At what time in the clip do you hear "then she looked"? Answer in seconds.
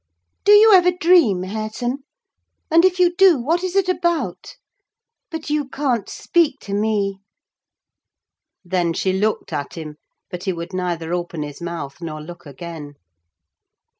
8.65-9.53